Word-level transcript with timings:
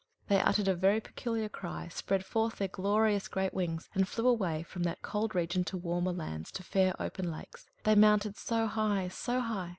They 0.29 0.39
uttered 0.41 0.67
a 0.67 0.73
very 0.73 0.99
peculiar 0.99 1.47
cry, 1.47 1.87
spread 1.89 2.25
forth 2.25 2.55
their 2.55 2.67
glorious 2.69 3.27
great 3.27 3.53
wings, 3.53 3.87
and 3.93 4.07
flew 4.07 4.27
away 4.27 4.63
from 4.63 4.81
that 4.81 5.03
cold 5.03 5.35
region 5.35 5.63
to 5.65 5.77
warmer 5.77 6.11
lands, 6.11 6.51
to 6.53 6.63
fair 6.63 6.95
open 6.99 7.29
lakes. 7.31 7.67
They 7.83 7.93
mounted 7.93 8.35
so 8.35 8.65
high, 8.65 9.09
so 9.09 9.41
high! 9.41 9.69